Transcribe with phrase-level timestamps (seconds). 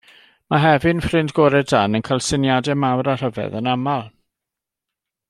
[0.53, 4.09] Mae Hefin, ffrind gorau Dan, yn cael syniadau mawr a rhyfedd yn aml.